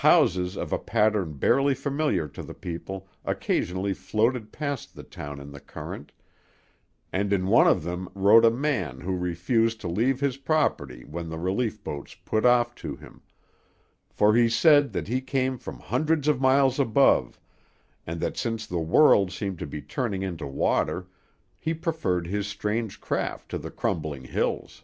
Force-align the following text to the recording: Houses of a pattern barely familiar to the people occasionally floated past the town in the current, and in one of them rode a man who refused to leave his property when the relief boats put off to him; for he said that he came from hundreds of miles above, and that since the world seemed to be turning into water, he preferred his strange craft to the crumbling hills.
Houses 0.00 0.56
of 0.56 0.72
a 0.72 0.78
pattern 0.78 1.34
barely 1.34 1.74
familiar 1.74 2.26
to 2.28 2.42
the 2.42 2.54
people 2.54 3.06
occasionally 3.22 3.92
floated 3.92 4.50
past 4.50 4.94
the 4.94 5.02
town 5.02 5.38
in 5.38 5.50
the 5.50 5.60
current, 5.60 6.10
and 7.12 7.34
in 7.34 7.48
one 7.48 7.66
of 7.68 7.82
them 7.82 8.08
rode 8.14 8.46
a 8.46 8.50
man 8.50 9.00
who 9.02 9.14
refused 9.14 9.82
to 9.82 9.88
leave 9.88 10.20
his 10.20 10.38
property 10.38 11.04
when 11.04 11.28
the 11.28 11.36
relief 11.36 11.84
boats 11.84 12.16
put 12.24 12.46
off 12.46 12.74
to 12.76 12.96
him; 12.96 13.20
for 14.08 14.34
he 14.34 14.48
said 14.48 14.90
that 14.94 15.06
he 15.06 15.20
came 15.20 15.58
from 15.58 15.80
hundreds 15.80 16.28
of 16.28 16.40
miles 16.40 16.78
above, 16.80 17.38
and 18.06 18.20
that 18.20 18.38
since 18.38 18.66
the 18.66 18.78
world 18.80 19.30
seemed 19.30 19.58
to 19.58 19.66
be 19.66 19.82
turning 19.82 20.22
into 20.22 20.46
water, 20.46 21.08
he 21.58 21.74
preferred 21.74 22.26
his 22.26 22.46
strange 22.46 23.02
craft 23.02 23.50
to 23.50 23.58
the 23.58 23.70
crumbling 23.70 24.24
hills. 24.24 24.82